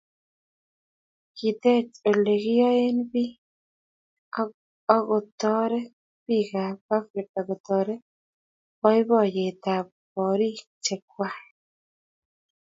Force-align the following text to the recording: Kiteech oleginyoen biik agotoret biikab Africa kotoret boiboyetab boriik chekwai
Kiteech 1.37 1.93
oleginyoen 2.09 2.97
biik 3.11 3.41
agotoret 4.95 5.91
biikab 6.25 6.77
Africa 6.97 7.39
kotoret 7.47 8.03
boiboyetab 8.81 9.85
boriik 10.13 10.59
chekwai 10.83 11.41